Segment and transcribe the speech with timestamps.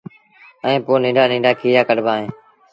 [0.65, 2.31] ائيٚݩ پو ننڍآ ننڍآ کيريآ ڪڍبآ اهيݩ